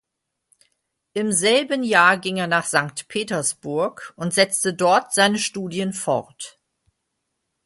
[1.13, 6.59] Im selben Jahr ging er nach Sankt Petersburg und setzte dort seine Studien fort.